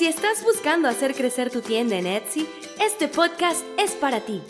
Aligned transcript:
Si 0.00 0.06
estás 0.06 0.42
buscando 0.42 0.88
hacer 0.88 1.14
crecer 1.14 1.50
tu 1.50 1.60
tienda 1.60 1.94
en 1.94 2.06
Etsy, 2.06 2.48
este 2.80 3.06
podcast 3.06 3.62
es 3.78 3.90
para 3.90 4.20
ti. 4.20 4.40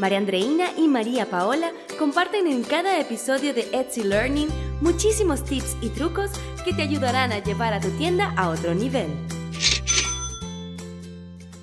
María 0.00 0.18
Andreina 0.18 0.66
y 0.76 0.88
María 0.88 1.30
Paola 1.30 1.70
comparten 1.96 2.48
en 2.48 2.64
cada 2.64 2.98
episodio 2.98 3.54
de 3.54 3.68
Etsy 3.72 4.02
Learning 4.02 4.48
muchísimos 4.80 5.44
tips 5.44 5.76
y 5.80 5.90
trucos 5.90 6.32
que 6.64 6.72
te 6.72 6.82
ayudarán 6.82 7.30
a 7.30 7.38
llevar 7.38 7.72
a 7.72 7.78
tu 7.78 7.90
tienda 7.90 8.34
a 8.36 8.48
otro 8.48 8.74
nivel. 8.74 9.06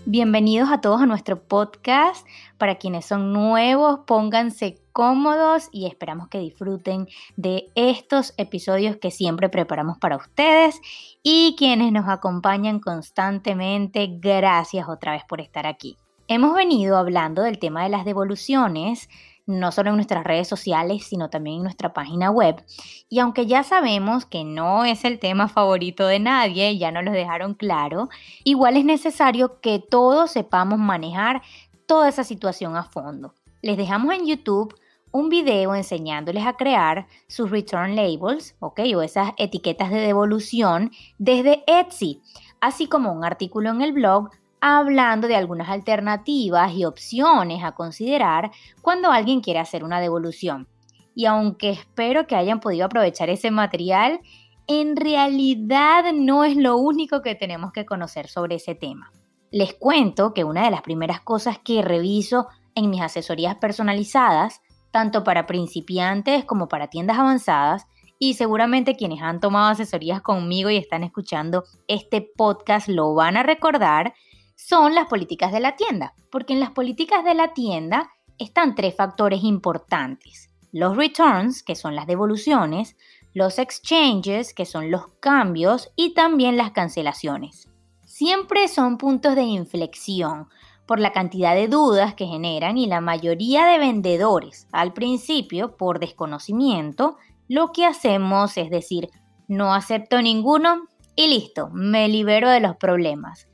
Bienvenidos 0.05 0.69
a 0.71 0.79
todos 0.79 1.01
a 1.01 1.05
nuestro 1.05 1.43
podcast. 1.43 2.25
Para 2.63 2.75
quienes 2.75 3.03
son 3.03 3.33
nuevos, 3.33 3.99
pónganse 4.07 4.77
cómodos 4.93 5.67
y 5.73 5.85
esperamos 5.85 6.29
que 6.29 6.39
disfruten 6.39 7.09
de 7.35 7.65
estos 7.75 8.33
episodios 8.37 8.95
que 8.95 9.11
siempre 9.11 9.49
preparamos 9.49 9.97
para 9.97 10.15
ustedes. 10.15 10.79
Y 11.23 11.55
quienes 11.57 11.91
nos 11.91 12.07
acompañan 12.07 12.79
constantemente, 12.79 14.07
gracias 14.21 14.87
otra 14.87 15.11
vez 15.11 15.23
por 15.27 15.41
estar 15.41 15.67
aquí. 15.67 15.97
Hemos 16.29 16.55
venido 16.55 16.95
hablando 16.95 17.41
del 17.41 17.59
tema 17.59 17.83
de 17.83 17.89
las 17.89 18.05
devoluciones 18.05 19.09
no 19.45 19.71
solo 19.71 19.89
en 19.89 19.97
nuestras 19.97 20.23
redes 20.23 20.47
sociales, 20.47 21.05
sino 21.05 21.29
también 21.29 21.57
en 21.57 21.63
nuestra 21.63 21.93
página 21.93 22.31
web. 22.31 22.63
Y 23.09 23.19
aunque 23.19 23.45
ya 23.45 23.63
sabemos 23.63 24.25
que 24.25 24.43
no 24.43 24.85
es 24.85 25.03
el 25.03 25.19
tema 25.19 25.49
favorito 25.49 26.07
de 26.07 26.19
nadie, 26.19 26.77
ya 26.77 26.91
nos 26.91 27.03
lo 27.03 27.11
dejaron 27.11 27.53
claro, 27.53 28.09
igual 28.43 28.77
es 28.77 28.85
necesario 28.85 29.59
que 29.59 29.79
todos 29.79 30.31
sepamos 30.31 30.79
manejar 30.79 31.41
toda 31.85 32.09
esa 32.09 32.23
situación 32.23 32.75
a 32.75 32.83
fondo. 32.83 33.33
Les 33.61 33.77
dejamos 33.77 34.13
en 34.13 34.25
YouTube 34.25 34.75
un 35.11 35.29
video 35.29 35.75
enseñándoles 35.75 36.45
a 36.45 36.53
crear 36.53 37.07
sus 37.27 37.51
return 37.51 37.95
labels, 37.95 38.55
¿ok? 38.59 38.81
O 38.95 39.01
esas 39.03 39.31
etiquetas 39.37 39.91
de 39.91 39.99
devolución 39.99 40.91
desde 41.19 41.63
Etsy, 41.67 42.21
así 42.59 42.87
como 42.87 43.13
un 43.13 43.23
artículo 43.23 43.69
en 43.69 43.81
el 43.81 43.93
blog 43.93 44.31
hablando 44.59 45.27
de 45.27 45.35
algunas 45.35 45.69
alternativas 45.69 46.73
y 46.73 46.85
opciones 46.85 47.63
a 47.63 47.73
considerar 47.73 48.51
cuando 48.81 49.11
alguien 49.11 49.41
quiere 49.41 49.59
hacer 49.59 49.83
una 49.83 49.99
devolución. 49.99 50.67
Y 51.13 51.25
aunque 51.25 51.69
espero 51.69 52.25
que 52.25 52.35
hayan 52.35 52.59
podido 52.59 52.85
aprovechar 52.85 53.29
ese 53.29 53.51
material, 53.51 54.21
en 54.67 54.95
realidad 54.95 56.05
no 56.13 56.43
es 56.43 56.55
lo 56.55 56.77
único 56.77 57.21
que 57.21 57.35
tenemos 57.35 57.71
que 57.73 57.85
conocer 57.85 58.27
sobre 58.29 58.55
ese 58.55 58.73
tema. 58.73 59.11
Les 59.53 59.75
cuento 59.75 60.33
que 60.33 60.43
una 60.43 60.63
de 60.63 60.71
las 60.71 60.81
primeras 60.81 61.21
cosas 61.21 61.59
que 61.59 61.83
reviso 61.83 62.47
en 62.73 62.89
mis 62.89 63.03
asesorías 63.03 63.53
personalizadas, 63.57 64.63
tanto 64.89 65.23
para 65.23 65.45
principiantes 65.45 66.43
como 66.43 66.67
para 66.67 66.87
tiendas 66.87 67.19
avanzadas, 67.19 67.85
y 68.17 68.33
seguramente 68.33 68.95
quienes 68.95 69.21
han 69.21 69.39
tomado 69.39 69.69
asesorías 69.69 70.23
conmigo 70.23 70.71
y 70.71 70.77
están 70.77 71.03
escuchando 71.03 71.65
este 71.87 72.27
podcast 72.35 72.87
lo 72.87 73.13
van 73.13 73.37
a 73.37 73.43
recordar, 73.43 74.15
son 74.55 74.95
las 74.95 75.05
políticas 75.05 75.51
de 75.51 75.59
la 75.59 75.75
tienda, 75.75 76.15
porque 76.31 76.53
en 76.53 76.59
las 76.59 76.71
políticas 76.71 77.23
de 77.23 77.35
la 77.35 77.53
tienda 77.53 78.09
están 78.39 78.73
tres 78.73 78.95
factores 78.95 79.43
importantes. 79.43 80.49
Los 80.71 80.97
returns, 80.97 81.61
que 81.61 81.75
son 81.75 81.95
las 81.95 82.07
devoluciones, 82.07 82.97
los 83.35 83.59
exchanges, 83.59 84.55
que 84.55 84.65
son 84.65 84.89
los 84.89 85.09
cambios, 85.19 85.91
y 85.95 86.15
también 86.15 86.57
las 86.57 86.71
cancelaciones. 86.71 87.67
Siempre 88.15 88.67
son 88.67 88.99
puntos 88.99 89.35
de 89.35 89.41
inflexión 89.41 90.47
por 90.85 90.99
la 90.99 91.11
cantidad 91.13 91.55
de 91.55 91.67
dudas 91.67 92.13
que 92.13 92.27
generan 92.27 92.77
y 92.77 92.85
la 92.85 93.01
mayoría 93.01 93.65
de 93.65 93.79
vendedores 93.79 94.67
al 94.71 94.93
principio, 94.93 95.77
por 95.77 95.99
desconocimiento, 95.99 97.17
lo 97.47 97.71
que 97.71 97.87
hacemos 97.87 98.55
es 98.57 98.69
decir, 98.69 99.09
no 99.47 99.73
acepto 99.73 100.21
ninguno 100.21 100.83
y 101.15 101.25
listo, 101.25 101.71
me 101.73 102.07
libero 102.07 102.51
de 102.51 102.59
los 102.59 102.75
problemas. 102.75 103.47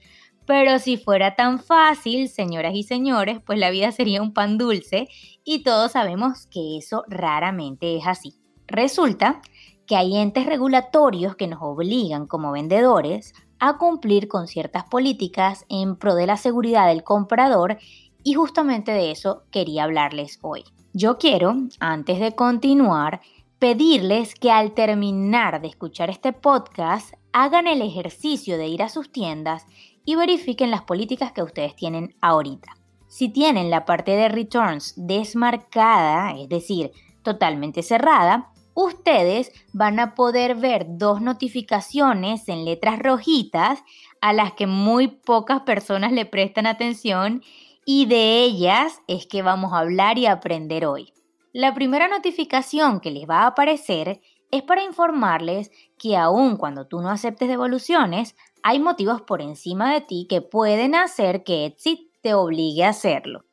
Pero 0.45 0.77
si 0.79 0.97
fuera 0.97 1.37
tan 1.37 1.59
fácil, 1.59 2.27
señoras 2.27 2.73
y 2.75 2.83
señores, 2.83 3.39
pues 3.45 3.59
la 3.59 3.69
vida 3.69 3.93
sería 3.93 4.21
un 4.21 4.33
pan 4.33 4.57
dulce 4.57 5.07
y 5.45 5.63
todos 5.63 5.93
sabemos 5.93 6.47
que 6.47 6.77
eso 6.77 7.05
raramente 7.07 7.95
es 7.95 8.05
así. 8.05 8.35
Resulta 8.67 9.41
que 9.89 9.95
hay 9.95 10.17
entes 10.17 10.45
regulatorios 10.45 11.35
que 11.35 11.47
nos 11.47 11.63
obligan 11.63 12.27
como 12.27 12.51
vendedores 12.51 13.33
a 13.57 13.79
cumplir 13.79 14.27
con 14.27 14.47
ciertas 14.47 14.83
políticas 14.83 15.65
en 15.67 15.95
pro 15.95 16.13
de 16.13 16.27
la 16.27 16.37
seguridad 16.37 16.87
del 16.87 17.03
comprador 17.03 17.79
y 18.23 18.35
justamente 18.35 18.91
de 18.91 19.09
eso 19.09 19.45
quería 19.49 19.85
hablarles 19.85 20.37
hoy. 20.43 20.63
Yo 20.93 21.17
quiero, 21.17 21.55
antes 21.79 22.19
de 22.19 22.35
continuar, 22.35 23.21
pedirles 23.57 24.35
que 24.35 24.51
al 24.51 24.73
terminar 24.73 25.59
de 25.59 25.69
escuchar 25.69 26.11
este 26.11 26.33
podcast 26.33 27.15
hagan 27.33 27.65
el 27.65 27.81
ejercicio 27.81 28.59
de 28.59 28.67
ir 28.67 28.83
a 28.83 28.89
sus 28.89 29.11
tiendas 29.11 29.65
y 30.05 30.13
verifiquen 30.13 30.69
las 30.69 30.83
políticas 30.83 31.31
que 31.31 31.41
ustedes 31.41 31.75
tienen 31.75 32.15
ahorita. 32.21 32.77
Si 33.07 33.29
tienen 33.29 33.71
la 33.71 33.85
parte 33.85 34.11
de 34.11 34.29
returns 34.29 34.93
desmarcada, 34.97 36.37
es 36.37 36.47
decir, 36.47 36.91
totalmente 37.23 37.81
cerrada, 37.81 38.51
ustedes 38.73 39.51
van 39.73 39.99
a 39.99 40.15
poder 40.15 40.55
ver 40.55 40.85
dos 40.87 41.21
notificaciones 41.21 42.47
en 42.47 42.65
letras 42.65 42.99
rojitas 42.99 43.83
a 44.21 44.33
las 44.33 44.53
que 44.53 44.67
muy 44.67 45.07
pocas 45.07 45.61
personas 45.61 46.11
le 46.11 46.25
prestan 46.25 46.67
atención 46.67 47.41
y 47.85 48.05
de 48.05 48.43
ellas 48.43 49.01
es 49.07 49.25
que 49.25 49.41
vamos 49.41 49.73
a 49.73 49.79
hablar 49.79 50.17
y 50.17 50.25
aprender 50.25 50.85
hoy. 50.85 51.13
La 51.53 51.73
primera 51.73 52.07
notificación 52.07 52.99
que 52.99 53.11
les 53.11 53.27
va 53.27 53.41
a 53.41 53.47
aparecer 53.47 54.21
es 54.51 54.63
para 54.63 54.83
informarles 54.83 55.71
que 55.97 56.15
aun 56.15 56.57
cuando 56.57 56.87
tú 56.87 57.01
no 57.01 57.09
aceptes 57.09 57.47
devoluciones, 57.47 58.35
hay 58.63 58.79
motivos 58.79 59.21
por 59.21 59.41
encima 59.41 59.93
de 59.93 60.01
ti 60.01 60.27
que 60.29 60.41
pueden 60.41 60.95
hacer 60.95 61.43
que 61.43 61.65
Etsy 61.65 62.11
te 62.21 62.33
obligue 62.33 62.83
a 62.83 62.89
hacerlo. 62.89 63.45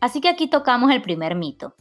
Así 0.00 0.20
que 0.20 0.28
aquí 0.28 0.48
tocamos 0.48 0.90
el 0.90 1.02
primer 1.02 1.34
mito. 1.34 1.74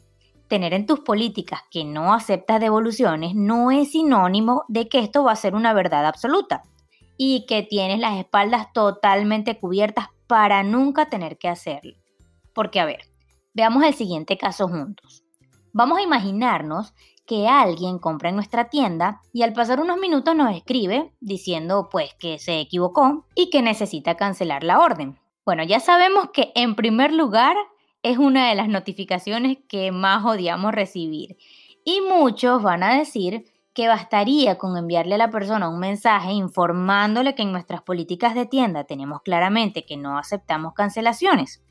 Tener 0.49 0.73
en 0.73 0.87
tus 0.87 1.01
políticas 1.01 1.61
que 1.69 1.85
no 1.85 2.11
aceptas 2.11 2.59
devoluciones 2.59 3.35
no 3.35 3.69
es 3.69 3.91
sinónimo 3.91 4.63
de 4.67 4.89
que 4.89 4.99
esto 4.99 5.23
va 5.23 5.33
a 5.33 5.37
ser 5.37 5.53
una 5.53 5.73
verdad 5.73 6.07
absoluta 6.07 6.63
y 7.17 7.45
que 7.45 7.61
tienes 7.61 7.99
las 7.99 8.17
espaldas 8.17 8.73
totalmente 8.73 9.59
cubiertas 9.59 10.07
para 10.25 10.63
nunca 10.63 11.05
tener 11.05 11.37
que 11.37 11.49
hacerlo. 11.49 11.93
Porque 12.55 12.79
a 12.79 12.85
ver, 12.85 13.01
veamos 13.53 13.83
el 13.83 13.93
siguiente 13.93 14.39
caso 14.39 14.67
juntos. 14.67 15.23
Vamos 15.71 15.99
a 15.99 16.01
imaginarnos 16.01 16.95
que 17.27 17.47
alguien 17.47 17.99
compra 17.99 18.29
en 18.29 18.35
nuestra 18.35 18.69
tienda 18.69 19.21
y 19.31 19.43
al 19.43 19.53
pasar 19.53 19.79
unos 19.79 19.99
minutos 19.99 20.35
nos 20.35 20.55
escribe 20.55 21.13
diciendo 21.19 21.89
pues 21.91 22.15
que 22.15 22.39
se 22.39 22.59
equivocó 22.59 23.27
y 23.35 23.51
que 23.51 23.61
necesita 23.61 24.17
cancelar 24.17 24.63
la 24.63 24.79
orden. 24.79 25.19
Bueno, 25.45 25.63
ya 25.63 25.79
sabemos 25.79 26.31
que 26.33 26.51
en 26.55 26.73
primer 26.73 27.13
lugar 27.13 27.55
es 28.03 28.17
una 28.17 28.49
de 28.49 28.55
las 28.55 28.69
notificaciones 28.69 29.57
que 29.67 29.91
más 29.91 30.25
odiamos 30.25 30.73
recibir 30.73 31.37
y 31.83 32.01
muchos 32.01 32.61
van 32.63 32.83
a 32.83 32.97
decir 32.97 33.45
que 33.73 33.87
bastaría 33.87 34.57
con 34.57 34.77
enviarle 34.77 35.15
a 35.15 35.19
la 35.19 35.29
persona 35.29 35.69
un 35.69 35.79
mensaje 35.79 36.31
informándole 36.31 37.35
que 37.35 37.43
en 37.43 37.51
nuestras 37.51 37.81
políticas 37.81 38.35
de 38.35 38.45
tienda 38.45 38.83
tenemos 38.83 39.21
claramente 39.21 39.85
que 39.85 39.95
no 39.95 40.17
aceptamos 40.17 40.73
cancelaciones. 40.73 41.63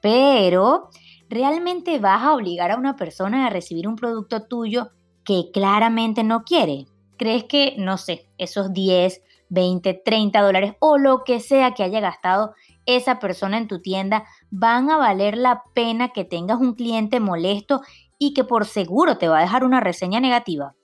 Pero 0.00 0.90
¿realmente 1.28 1.98
vas 1.98 2.22
a 2.22 2.34
obligar 2.34 2.70
a 2.70 2.76
una 2.76 2.96
persona 2.96 3.46
a 3.46 3.50
recibir 3.50 3.86
un 3.88 3.96
producto 3.96 4.46
tuyo 4.46 4.90
que 5.24 5.50
claramente 5.52 6.24
no 6.24 6.44
quiere? 6.44 6.86
¿Crees 7.16 7.44
que, 7.44 7.74
no 7.78 7.98
sé, 7.98 8.28
esos 8.38 8.72
10, 8.72 9.22
20, 9.48 10.02
30 10.04 10.42
dólares 10.42 10.74
o 10.80 10.98
lo 10.98 11.24
que 11.24 11.40
sea 11.40 11.74
que 11.74 11.82
haya 11.82 12.00
gastado 12.00 12.54
esa 12.84 13.18
persona 13.18 13.58
en 13.58 13.68
tu 13.68 13.80
tienda 13.80 14.24
van 14.50 14.90
a 14.90 14.96
valer 14.96 15.36
la 15.36 15.64
pena 15.74 16.10
que 16.10 16.24
tengas 16.24 16.58
un 16.58 16.74
cliente 16.74 17.20
molesto 17.20 17.82
y 18.18 18.32
que 18.32 18.44
por 18.44 18.64
seguro 18.64 19.18
te 19.18 19.28
va 19.28 19.38
a 19.38 19.42
dejar 19.42 19.64
una 19.64 19.80
reseña 19.80 20.20
negativa? 20.20 20.74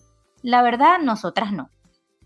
La 0.42 0.62
verdad, 0.62 0.98
nosotras 1.00 1.52
no. 1.52 1.70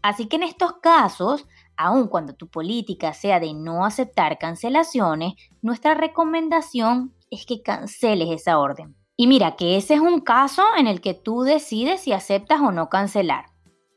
Así 0.03 0.27
que 0.27 0.37
en 0.37 0.45
estos 0.45 0.75
casos, 0.75 1.47
aun 1.77 2.09
cuando 2.09 2.35
tu 2.35 2.49
política 2.49 3.13
sea 3.13 3.41
de 3.41 3.53
no 3.55 3.85
aceptar 3.85 4.39
cancelaciones, 4.39 5.35
nuestra 5.63 5.95
recomendación 5.95 7.13
es 7.31 7.45
que 7.45 7.63
canceles 7.63 8.31
esa 8.31 8.59
orden. 8.59 8.97
Y 9.17 9.27
mira 9.27 9.57
que 9.57 9.77
ese 9.77 9.95
es 9.95 10.01
un 10.01 10.21
caso 10.21 10.63
en 10.79 10.87
el 10.87 11.01
que 11.01 11.15
tú 11.15 11.43
decides 11.43 12.03
si 12.03 12.13
aceptas 12.13 12.61
o 12.61 12.71
no 12.71 12.89
cancelar. 12.89 13.47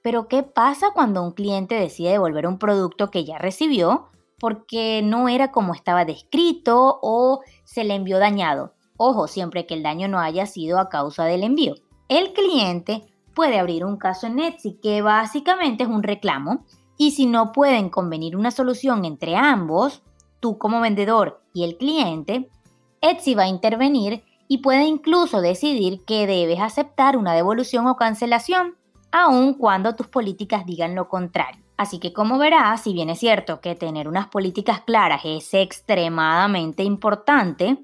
Pero 0.01 0.28
¿qué 0.28 0.44
pasa 0.44 0.92
cuando 0.94 1.24
un 1.24 1.31
cliente 1.31 1.75
decide 1.75 2.12
devolver 2.12 2.48
un 2.48 2.57
producto 2.57 3.12
que 3.12 3.25
ya 3.25 3.38
recibió 3.38 4.07
porque 4.40 5.01
no 5.04 5.28
era 5.28 5.51
como 5.51 5.74
estaba 5.74 6.06
descrito 6.06 7.00
o 7.01 7.42
se 7.66 7.84
le 7.84 7.96
envió 7.96 8.19
dañado? 8.19 8.74
Ojo, 8.98 9.28
siempre 9.28 9.66
que 9.66 9.74
el 9.74 9.84
daño 9.84 10.07
no 10.07 10.19
haya 10.19 10.46
sido 10.46 10.80
a 10.80 10.90
causa 10.90 11.25
del 11.25 11.44
envío. 11.44 11.75
El 12.07 12.34
cliente 12.34 13.04
puede 13.34 13.60
abrir 13.60 13.86
un 13.86 13.98
caso 13.98 14.28
en 14.28 14.40
Etsy 14.40 14.80
que 14.81 15.01
básicamente 15.01 15.84
es 15.84 15.90
un 15.90 16.04
reclamo 16.04 16.66
y 16.98 17.12
si 17.12 17.25
no 17.25 17.51
pueden 17.51 17.90
convenir 17.90 18.36
una 18.36 18.51
solución 18.51 19.06
entre 19.06 19.36
ambos, 19.36 20.01
tú 20.40 20.57
como 20.57 20.81
vendedor 20.81 21.42
y 21.54 21.63
el 21.63 21.78
cliente, 21.78 22.50
Etsy 23.01 23.36
va 23.36 23.44
a 23.44 23.48
intervenir 23.48 24.24
y 24.50 24.57
puede 24.57 24.86
incluso 24.86 25.40
decidir 25.40 26.04
que 26.04 26.28
debes 26.28 26.60
aceptar 26.60 27.16
una 27.16 27.34
devolución 27.34 27.88
o 27.88 27.96
cancelación, 27.96 28.75
aun 29.11 29.53
cuando 29.53 29.95
tus 29.95 30.07
políticas 30.07 30.65
digan 30.65 30.95
lo 30.95 31.07
contrario. 31.09 31.63
Así 31.77 32.00
que 32.00 32.11
como 32.11 32.38
verás, 32.38 32.81
si 32.81 32.94
bien 32.94 33.09
es 33.09 33.19
cierto 33.19 33.61
que 33.61 33.75
tener 33.75 34.07
unas 34.07 34.27
políticas 34.27 34.81
claras 34.81 35.21
es 35.23 35.53
extremadamente 35.53 36.83
importante, 36.83 37.79